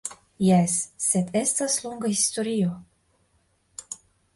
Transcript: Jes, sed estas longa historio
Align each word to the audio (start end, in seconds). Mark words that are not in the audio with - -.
Jes, 0.45 0.77
sed 1.09 1.29
estas 1.43 1.77
longa 1.85 2.13
historio 2.17 2.75